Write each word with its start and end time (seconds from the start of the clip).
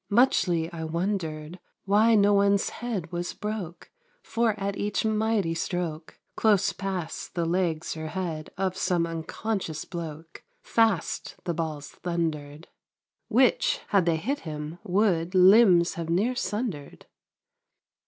Muchly 0.09 0.67
I 0.73 0.83
wondered 0.83 1.59
Why 1.85 2.15
no 2.15 2.33
one's 2.33 2.69
head 2.69 3.11
was 3.11 3.33
broke, 3.35 3.91
For 4.23 4.59
at 4.59 4.75
each 4.75 5.05
mighty 5.05 5.53
stroke 5.53 6.17
Close 6.35 6.73
pt 6.73 7.11
St 7.11 7.29
the 7.35 7.45
legs 7.45 7.95
or 7.95 8.07
head 8.07 8.49
Of 8.57 8.75
some 8.75 9.05
unconscious 9.05 9.85
bloke, 9.85 10.43
Fast 10.59 11.35
the 11.43 11.53
balls 11.53 11.89
thundered; 11.91 12.67
Which, 13.27 13.81
had 13.89 14.07
they 14.07 14.17
hit 14.17 14.39
him, 14.39 14.79
would 14.83 15.35
Limbs 15.35 15.93
have 15.93 16.09
near 16.09 16.33
sundered 16.33 17.05